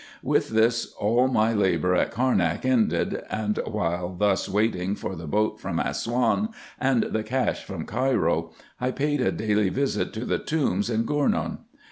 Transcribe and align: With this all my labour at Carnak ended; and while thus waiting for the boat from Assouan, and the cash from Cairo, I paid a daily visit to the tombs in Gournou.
With 0.23 0.49
this 0.49 0.93
all 0.95 1.27
my 1.27 1.53
labour 1.53 1.93
at 1.93 2.09
Carnak 2.09 2.65
ended; 2.65 3.21
and 3.29 3.59
while 3.67 4.15
thus 4.15 4.49
waiting 4.49 4.95
for 4.95 5.15
the 5.15 5.27
boat 5.27 5.59
from 5.59 5.77
Assouan, 5.77 6.49
and 6.79 7.03
the 7.03 7.21
cash 7.21 7.63
from 7.63 7.85
Cairo, 7.85 8.49
I 8.79 8.89
paid 8.89 9.21
a 9.21 9.31
daily 9.31 9.69
visit 9.69 10.11
to 10.13 10.25
the 10.25 10.39
tombs 10.39 10.89
in 10.89 11.05
Gournou. 11.05 11.59